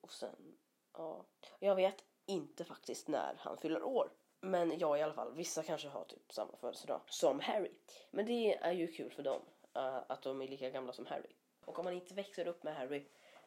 Och 0.00 0.12
sen 0.12 0.58
ja, 0.92 1.24
jag 1.58 1.74
vet 1.74 2.04
inte 2.26 2.64
faktiskt 2.64 3.08
när 3.08 3.34
han 3.38 3.56
fyller 3.56 3.82
år. 3.82 4.10
Men 4.44 4.78
ja, 4.78 4.98
i 4.98 5.02
alla 5.02 5.14
fall. 5.14 5.34
Vissa 5.34 5.62
kanske 5.62 5.88
har 5.88 6.04
typ 6.04 6.32
samma 6.32 6.56
födelsedag 6.56 7.00
som 7.06 7.40
Harry. 7.40 7.70
Men 8.10 8.26
det 8.26 8.54
är 8.54 8.72
ju 8.72 8.86
kul 8.86 9.10
för 9.10 9.22
dem 9.22 9.42
uh, 9.76 10.00
att 10.06 10.22
de 10.22 10.42
är 10.42 10.48
lika 10.48 10.70
gamla 10.70 10.92
som 10.92 11.06
Harry. 11.06 11.30
Och 11.64 11.78
om 11.78 11.84
man 11.84 11.94
inte 11.94 12.14
växer 12.14 12.48
upp 12.48 12.62
med 12.62 12.76
Harry, 12.76 13.04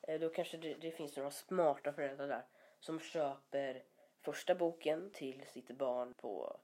uh, 0.10 0.20
då 0.20 0.30
kanske 0.30 0.58
det, 0.58 0.74
det, 0.74 0.92
finns 0.92 1.18
några 1.18 1.32
smarta 1.32 1.94
föräldrar 1.94 2.28
där 2.28 2.46
som 2.80 3.00
köper 3.00 3.84
första 4.22 4.56
boken 4.56 5.12
till 5.14 5.46
sitt 5.48 5.72
barn 5.72 6.14
på 6.14 6.60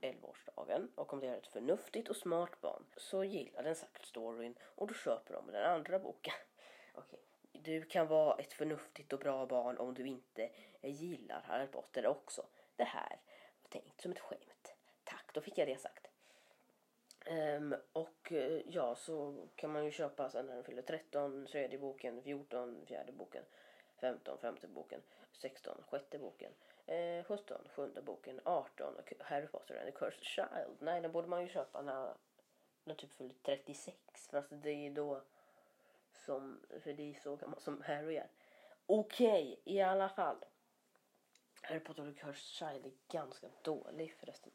11-årsdagen. 0.00 0.88
Och 0.94 1.12
om 1.12 1.20
det 1.20 1.26
är 1.26 1.36
ett 1.36 1.46
förnuftigt 1.46 2.08
och 2.08 2.16
smart 2.16 2.60
barn 2.60 2.84
så 2.96 3.24
gillar 3.24 3.62
den 3.62 3.74
säkert 3.74 4.04
storyn 4.04 4.54
och 4.62 4.86
då 4.86 4.94
köper 4.94 5.34
de 5.34 5.46
den 5.46 5.64
andra 5.64 5.98
boken. 5.98 6.34
Okej. 6.94 7.04
Okay. 7.04 7.62
Du 7.62 7.82
kan 7.82 8.06
vara 8.06 8.36
ett 8.36 8.52
förnuftigt 8.52 9.12
och 9.12 9.18
bra 9.18 9.46
barn 9.46 9.78
om 9.78 9.94
du 9.94 10.06
inte 10.06 10.50
gillar 10.82 11.40
Harry 11.40 11.66
Potter 11.66 12.06
också. 12.06 12.46
Det 12.76 12.84
här 12.84 13.20
tänkt 13.70 14.00
som 14.00 14.12
ett 14.12 14.18
skämt. 14.18 14.74
Tack, 15.04 15.30
då 15.34 15.40
fick 15.40 15.58
jag 15.58 15.68
det 15.68 15.80
sagt. 15.80 16.06
Um, 17.30 17.76
och 17.92 18.32
eh, 18.32 18.62
ja, 18.66 18.94
så 18.94 19.46
kan 19.56 19.72
man 19.72 19.84
ju 19.84 19.90
köpa 19.90 20.30
sen 20.30 20.46
när 20.46 20.54
den 20.54 20.64
fyller 20.64 20.82
13, 20.82 21.46
tredje 21.46 21.78
boken, 21.78 22.22
14, 22.22 22.86
fjärde 22.86 23.12
boken, 23.12 23.44
15, 24.00 24.38
femte 24.38 24.68
boken, 24.68 25.00
16, 25.32 25.82
sjätte 25.90 26.18
boken, 26.18 26.52
eh, 26.86 27.24
17, 27.24 27.68
sjunde 27.74 28.02
boken, 28.02 28.40
18, 28.44 28.94
Harry 29.20 29.46
Potter 29.46 29.76
and 29.76 29.86
the 29.86 29.98
Cursed 29.98 30.24
Child. 30.24 30.76
Nej, 30.78 31.00
den 31.00 31.12
borde 31.12 31.28
man 31.28 31.42
ju 31.42 31.48
köpa 31.48 31.82
när 31.82 32.14
den 32.84 32.96
typ 32.96 33.12
fyller 33.12 33.34
36, 33.42 33.98
fast 34.30 34.48
det 34.50 34.70
är 34.70 34.90
då 34.90 35.22
som, 36.12 36.60
för 36.80 36.92
det 36.92 37.10
är 37.10 37.14
så 37.14 37.36
gammal 37.36 37.60
som 37.60 37.82
Harry 37.82 38.16
är. 38.16 38.28
Okej, 38.86 39.58
okay, 39.62 39.74
i 39.74 39.80
alla 39.80 40.08
fall. 40.08 40.44
Harry 41.60 41.80
Potter 41.80 42.08
och 42.08 42.16
Cursed 42.16 42.36
Child 42.36 42.86
är 42.86 42.92
ganska 43.12 43.46
dålig 43.62 44.14
förresten. 44.14 44.52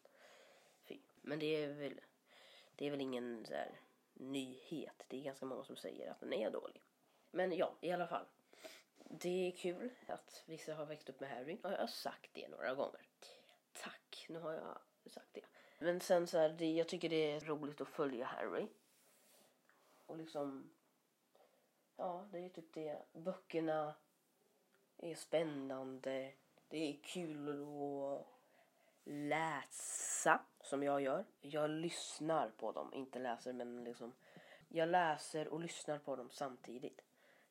Fy. 0.84 1.00
Men 1.22 1.40
det 1.40 1.64
är 1.64 1.74
väl, 1.74 2.02
det 2.76 2.88
är 2.88 2.92
väl 2.92 3.02
ingen 3.02 3.46
så 3.46 3.54
här, 3.54 3.80
nyhet. 4.14 5.06
Det 5.08 5.20
är 5.20 5.24
ganska 5.24 5.46
många 5.46 5.64
som 5.64 5.76
säger 5.76 6.12
att 6.12 6.20
den 6.20 6.34
är 6.34 6.52
dålig. 6.52 6.82
Men 7.32 7.58
ja, 7.58 7.76
i 7.82 7.92
alla 7.92 8.08
fall. 8.08 8.26
Det 8.98 9.48
är 9.48 9.52
kul 9.52 9.90
att 10.08 10.44
vissa 10.46 10.74
har 10.74 10.86
växt 10.86 11.10
upp 11.10 11.20
med 11.20 11.30
Harry. 11.30 11.58
Och 11.64 11.72
jag 11.72 11.78
har 11.78 11.88
sagt 11.88 12.34
det 12.34 12.48
några 12.48 12.76
gånger. 12.76 13.08
Tack. 13.74 14.26
Nu 14.30 14.40
har 14.40 14.54
jag 14.54 15.12
sagt 15.12 15.34
det. 15.34 15.46
Men 15.80 16.00
sen 16.00 16.28
så 16.28 16.38
här, 16.38 16.50
det, 16.50 16.72
jag 16.72 16.88
tycker 16.88 17.10
det 17.10 17.32
är 17.32 17.40
roligt 17.40 17.82
att 17.82 17.88
följa 17.88 18.26
Harry. 18.26 18.68
Och 20.06 20.18
liksom, 20.18 20.72
ja 21.96 22.28
det 22.32 22.40
är 22.40 22.50
typ 22.50 22.74
det. 22.74 23.06
Böckerna 23.14 23.96
är 24.98 25.16
spännande. 25.16 26.34
Det 26.68 26.90
är 26.90 26.98
kul 27.04 27.50
att 27.50 28.28
läsa 29.04 30.42
som 30.62 30.84
jag 30.84 31.02
gör. 31.02 31.26
Jag 31.42 31.70
lyssnar 31.70 32.50
på 32.50 32.72
dem, 32.72 32.94
inte 32.94 33.20
läser 33.20 33.54
men 33.54 33.84
liksom. 33.84 34.14
Jag 34.68 34.90
läser 34.90 35.48
och 35.48 35.60
lyssnar 35.60 36.00
på 36.00 36.16
dem 36.16 36.30
samtidigt. 36.32 37.02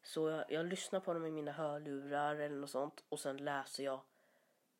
Så 0.02 0.28
jag, 0.28 0.44
jag 0.49 0.66
lyssnar 0.66 1.00
på 1.00 1.14
dem 1.14 1.26
i 1.26 1.30
mina 1.30 1.52
hörlurar 1.52 2.37
eller 2.37 2.56
något 2.56 2.71
sånt 2.71 3.04
och 3.09 3.21
sen 3.21 3.37
läser 3.37 3.85
jag 3.85 4.00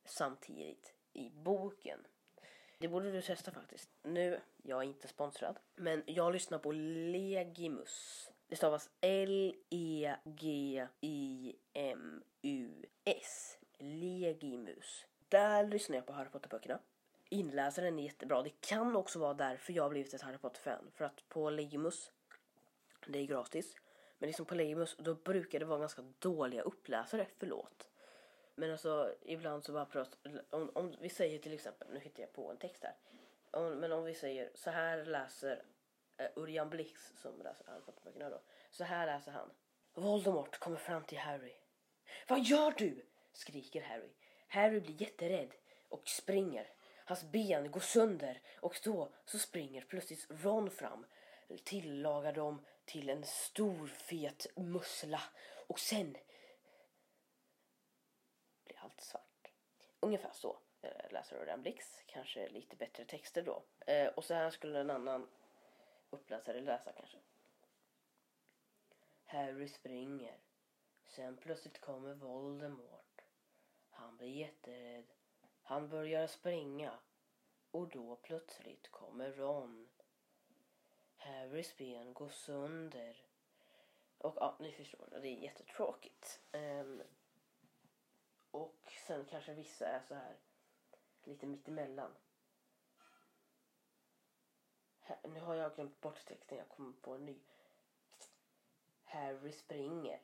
samtidigt 0.05 0.95
i 1.13 1.31
boken. 1.31 2.07
Det 2.79 2.89
borde 2.89 3.13
du 3.13 3.23
testa 3.23 3.51
faktiskt. 3.51 3.91
Nu, 4.03 4.41
jag 4.63 4.79
är 4.79 4.83
inte 4.83 5.09
sponsrad, 5.09 5.59
men 5.75 6.03
jag 6.07 6.33
lyssnar 6.33 6.59
på 6.59 6.73
Legimus. 6.73 8.31
Det 8.47 8.57
stavas 8.57 8.91
L-E-G-I-M-U-S. 9.01 9.59
Legimus. 13.85 15.07
Där 15.29 15.65
lyssnar 15.67 15.97
jag 15.97 16.07
på 16.07 16.13
Harry 16.13 16.29
Potter-böckerna. 16.29 16.79
Inläsaren 17.29 17.99
är 17.99 18.03
jättebra. 18.03 18.43
Det 18.43 18.61
kan 18.61 18.97
också 18.97 19.19
vara 19.19 19.35
därför 19.35 19.73
jag 19.73 19.83
har 19.83 19.91
blivit 19.91 20.15
ett 20.15 20.23
Harry 20.23 20.39
Potter-fan. 20.39 20.91
För 20.95 21.05
att 21.05 21.29
på 21.29 21.51
Legimus, 21.51 22.13
det 23.07 23.19
är 23.19 23.27
gratis. 23.27 23.77
Men 24.19 24.27
liksom 24.27 24.47
på 24.47 24.55
Legimus, 24.55 24.97
då 24.97 25.15
brukar 25.15 25.59
det 25.59 25.65
vara 25.65 25.79
ganska 25.79 26.03
dåliga 26.19 26.63
uppläsare. 26.63 27.27
Förlåt. 27.39 27.89
Men 28.55 28.71
alltså 28.71 29.15
ibland 29.23 29.65
så 29.65 29.73
bara 29.73 29.87
pratar, 29.87 30.43
om, 30.51 30.71
om 30.75 30.95
vi 31.01 31.09
säger 31.09 31.39
till 31.39 31.53
exempel, 31.53 31.89
nu 31.93 32.01
hittar 32.01 32.23
jag 32.23 32.33
på 32.33 32.51
en 32.51 32.57
text 32.57 32.85
här. 32.85 32.95
Om, 33.51 33.73
men 33.73 33.93
om 33.93 34.05
vi 34.05 34.15
säger 34.15 34.51
så 34.55 34.71
här 34.71 35.05
läser 35.05 35.63
eh, 36.17 36.29
Urjan 36.37 36.71
Blix 36.71 37.13
som 37.17 37.43
läser 37.43 37.67
Harry 37.67 37.81
Potter-böckerna 37.81 38.31
då. 38.31 38.41
Så 38.71 38.85
här 38.85 39.07
läser 39.07 39.33
han. 39.33 39.51
Voldemort 39.95 40.59
kommer 40.59 40.77
fram 40.77 41.05
till 41.05 41.19
Harry. 41.19 41.55
Vad 42.29 42.41
gör 42.41 42.71
du? 42.71 43.07
Skriker 43.37 43.83
Harry. 43.83 44.13
Harry 44.49 44.81
blir 44.81 45.03
jätterädd 45.03 45.55
och 45.89 46.09
springer. 46.09 46.69
Hans 47.05 47.25
ben 47.25 47.71
går 47.71 47.81
sönder 47.81 48.41
och 48.61 48.81
då 48.85 49.13
så 49.25 49.39
springer 49.39 49.83
plötsligt 49.83 50.27
Ron 50.31 50.71
fram. 50.71 51.07
Tillagar 51.65 52.33
dem 52.33 52.65
till 52.85 53.11
en 53.11 53.25
stor 53.25 53.87
fet 53.87 54.47
mussla 54.57 55.23
och 55.67 55.81
sen 55.81 56.17
blir 58.65 58.79
allt 58.79 59.01
svart. 59.01 59.53
Ungefär 60.01 60.33
så 60.33 60.59
eh, 60.83 61.13
läser 61.13 61.37
Örjan 61.37 61.63
Blix. 61.63 62.03
Kanske 62.07 62.49
lite 62.49 62.77
bättre 62.77 63.05
texter 63.05 63.43
då. 63.43 63.65
Eh, 63.87 64.09
och 64.09 64.25
så 64.25 64.35
här 64.35 64.51
skulle 64.51 64.81
en 64.81 64.91
annan 64.91 65.29
uppläsare 66.11 66.61
läsa 66.61 66.93
kanske. 66.93 67.19
Harry 69.25 69.69
springer. 69.69 70.39
Sen 71.07 71.37
plötsligt 71.37 71.81
kommer 71.81 72.15
Voldemort. 72.15 73.04
Han 73.95 74.17
blir 74.17 74.29
jätterädd. 74.29 75.13
Han 75.63 75.89
börjar 75.89 76.27
springa. 76.27 76.99
Och 77.71 77.89
då 77.89 78.17
plötsligt 78.17 78.91
kommer 78.91 79.33
Ron. 79.33 79.89
Harrys 81.17 81.77
ben 81.77 82.15
går 82.15 82.29
sönder. 82.29 83.27
Och 84.19 84.35
ja, 84.37 84.57
ni 84.61 84.73
förstår, 84.73 85.09
det 85.11 85.29
är 85.29 85.43
jättetråkigt. 85.43 86.41
Um, 86.53 87.03
och 88.51 88.93
sen 89.07 89.25
kanske 89.25 89.55
vissa 89.55 89.87
är 89.87 90.01
så 90.09 90.15
här 90.15 90.37
lite 91.25 91.47
mittemellan. 91.47 92.11
Här, 95.01 95.19
nu 95.29 95.41
har 95.41 95.55
jag 95.55 95.75
glömt 95.75 96.01
bort 96.01 96.27
texten, 96.27 96.59
jag 96.59 96.69
kommer 96.69 96.93
på 96.93 97.15
en 97.15 97.25
ny. 97.27 97.41
Harry 99.05 99.53
springer. 99.53 100.21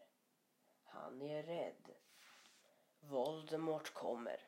Han 0.85 1.23
är 1.23 1.43
rädd. 1.43 1.95
Voldemort 3.01 3.95
kommer. 3.95 4.41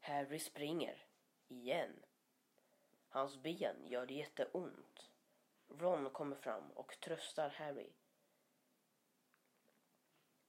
Harry 0.00 0.38
springer. 0.38 1.06
Igen. 1.48 2.02
Hans 3.08 3.36
ben 3.42 3.86
gör 3.86 4.06
det 4.06 4.14
jätteont. 4.14 5.10
Ron 5.68 6.10
kommer 6.10 6.36
fram 6.36 6.70
och 6.70 7.00
tröstar 7.00 7.48
Harry. 7.48 7.92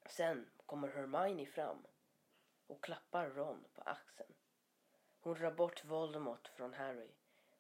Sen 0.06 0.50
kommer 0.66 0.88
Hermione 0.88 1.46
fram 1.46 1.88
och 2.68 2.84
klappar 2.84 3.30
Ron 3.30 3.66
på 3.74 3.82
axeln. 3.82 4.34
Hon 5.20 5.34
drar 5.34 5.52
bort 5.52 5.86
Voldemort 5.86 6.48
från 6.48 6.74
Harry 6.74 7.12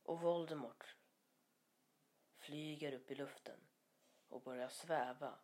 och 0.03 0.21
Voldemort 0.21 0.95
flyger 2.37 2.93
upp 2.93 3.11
i 3.11 3.15
luften 3.15 3.59
och 4.29 4.41
börjar 4.41 4.69
sväva 4.69 5.35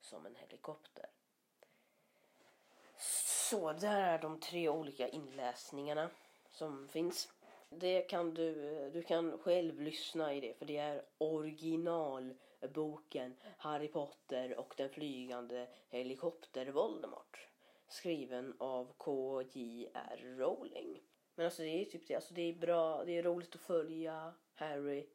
som 0.00 0.26
en 0.26 0.34
helikopter. 0.34 1.10
Så 3.52 3.72
där 3.72 4.00
är 4.00 4.18
de 4.18 4.40
tre 4.40 4.68
olika 4.68 5.08
inläsningarna 5.08 6.10
som 6.50 6.88
finns. 6.88 7.32
Det 7.68 8.00
kan 8.00 8.34
du, 8.34 8.54
du 8.90 9.02
kan 9.02 9.38
själv 9.38 9.80
lyssna 9.80 10.34
i 10.34 10.40
det 10.40 10.58
för 10.58 10.66
det 10.66 10.76
är 10.76 11.02
originalboken 11.18 13.36
Harry 13.56 13.88
Potter 13.88 14.58
och 14.58 14.74
den 14.76 14.90
flygande 14.90 15.66
helikopter 15.88 16.66
Voldemort. 16.66 17.48
Skriven 17.88 18.54
av 18.58 18.92
K.J.R. 18.96 20.34
Rowling. 20.38 21.02
Men 21.34 21.46
alltså 21.46 21.62
det 21.62 21.68
är 21.68 21.84
typ 21.84 22.08
det, 22.08 22.14
alltså 22.14 22.34
det 22.34 22.42
är 22.42 22.54
bra, 22.54 23.04
det 23.04 23.18
är 23.18 23.22
roligt 23.22 23.54
att 23.54 23.60
följa 23.60 24.34
Harry. 24.54 25.06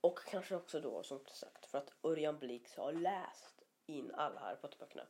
Och 0.00 0.18
kanske 0.18 0.56
också 0.56 0.80
då 0.80 1.02
som 1.02 1.20
sagt 1.26 1.66
för 1.66 1.78
att 1.78 1.92
Örjan 2.02 2.38
Blix 2.38 2.76
har 2.76 2.92
läst 2.92 3.62
in 3.86 4.10
alla 4.14 4.40
Harry 4.40 4.56
Potter-böckerna. 4.56 5.06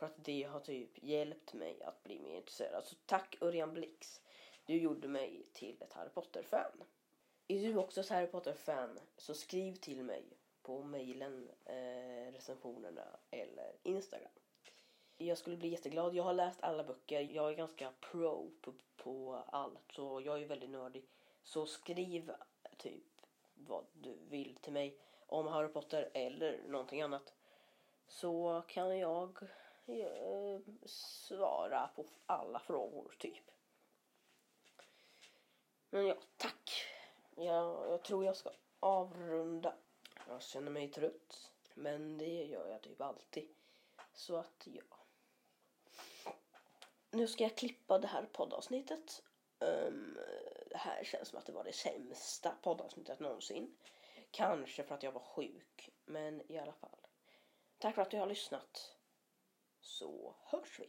För 0.00 0.06
att 0.06 0.24
det 0.24 0.42
har 0.42 0.60
typ 0.60 1.02
hjälpt 1.02 1.52
mig 1.52 1.82
att 1.82 2.02
bli 2.02 2.18
mer 2.18 2.36
intresserad. 2.36 2.74
Alltså 2.74 2.94
tack 3.06 3.36
Örjan 3.40 3.74
Blix. 3.74 4.20
Du 4.64 4.76
gjorde 4.76 5.08
mig 5.08 5.46
till 5.52 5.82
ett 5.82 5.92
Harry 5.92 6.08
Potter-fan. 6.08 6.84
Är 7.48 7.62
du 7.62 7.76
också 7.76 8.00
ett 8.00 8.08
Harry 8.08 8.26
Potter-fan 8.26 8.98
så 9.16 9.34
skriv 9.34 9.74
till 9.74 10.04
mig 10.04 10.24
på 10.62 10.82
mejlen, 10.82 11.50
eh, 11.64 12.32
recensionerna 12.32 13.04
eller 13.30 13.72
Instagram. 13.82 14.32
Jag 15.16 15.38
skulle 15.38 15.56
bli 15.56 15.68
jätteglad. 15.68 16.14
Jag 16.14 16.24
har 16.24 16.34
läst 16.34 16.62
alla 16.62 16.84
böcker. 16.84 17.20
Jag 17.20 17.50
är 17.50 17.56
ganska 17.56 17.92
pro 18.00 18.50
på, 18.60 18.72
på 18.96 19.42
allt 19.46 19.92
så 19.92 20.20
jag 20.20 20.42
är 20.42 20.46
väldigt 20.46 20.70
nördig. 20.70 21.04
Så 21.42 21.66
skriv 21.66 22.32
typ 22.76 23.04
vad 23.54 23.84
du 23.92 24.16
vill 24.28 24.54
till 24.54 24.72
mig 24.72 24.98
om 25.26 25.46
Harry 25.46 25.68
Potter 25.68 26.10
eller 26.14 26.60
någonting 26.68 27.02
annat. 27.02 27.32
Så 28.06 28.62
kan 28.68 28.98
jag 28.98 29.38
eh, 29.90 30.60
svara 30.86 31.88
på 31.96 32.06
alla 32.26 32.58
frågor 32.58 33.14
typ. 33.18 33.50
Men 35.90 36.06
ja, 36.06 36.16
tack. 36.36 36.70
Jag, 37.36 37.90
jag 37.90 38.02
tror 38.02 38.24
jag 38.24 38.36
ska 38.36 38.50
avrunda. 38.80 39.74
Jag 40.28 40.42
känner 40.42 40.70
mig 40.70 40.88
trött. 40.88 41.50
Men 41.74 42.18
det 42.18 42.44
gör 42.44 42.68
jag 42.68 42.82
typ 42.82 43.00
alltid. 43.00 43.48
Så 44.12 44.36
att 44.36 44.68
ja. 44.72 44.82
Nu 47.10 47.26
ska 47.28 47.42
jag 47.42 47.56
klippa 47.56 47.98
det 47.98 48.06
här 48.06 48.28
poddavsnittet. 48.32 49.22
Um, 49.58 50.18
det 50.70 50.76
här 50.76 51.04
känns 51.04 51.28
som 51.28 51.38
att 51.38 51.46
det 51.46 51.52
var 51.52 51.64
det 51.64 51.72
sämsta 51.72 52.54
poddavsnittet 52.62 53.20
någonsin. 53.20 53.76
Kanske 54.30 54.82
för 54.82 54.94
att 54.94 55.02
jag 55.02 55.12
var 55.12 55.20
sjuk. 55.20 55.90
Men 56.04 56.52
i 56.52 56.58
alla 56.58 56.72
fall. 56.72 57.06
Tack 57.78 57.94
för 57.94 58.02
att 58.02 58.10
du 58.10 58.18
har 58.18 58.26
lyssnat. 58.26 58.96
Så 59.80 60.36
hörs 60.40 60.80
vi. 60.80 60.86